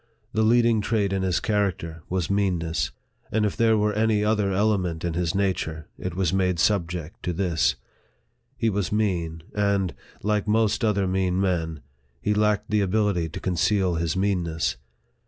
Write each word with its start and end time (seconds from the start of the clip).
The 0.33 0.41
leading 0.41 0.81
trait 0.81 1.13
in 1.13 1.21
his 1.21 1.39
character 1.39 2.01
was 2.09 2.27
meanness; 2.27 2.89
and 3.31 3.45
if 3.45 3.55
there 3.55 3.77
were 3.77 3.93
any 3.93 4.25
other 4.25 4.51
element 4.51 5.05
in 5.05 5.13
his 5.13 5.35
nature, 5.35 5.89
it 5.95 6.15
was 6.15 6.33
made 6.33 6.57
subject 6.57 7.21
to 7.21 7.31
this. 7.31 7.75
He 8.57 8.71
was 8.71 8.91
mean; 8.91 9.43
and, 9.53 9.93
like 10.23 10.47
most 10.47 10.83
other 10.83 11.05
mean 11.07 11.39
men, 11.39 11.83
he 12.19 12.33
lacked 12.33 12.71
the 12.71 12.81
ability 12.81 13.29
to 13.29 13.39
conceal 13.39 13.93
his 13.93 14.17
meanness. 14.17 14.75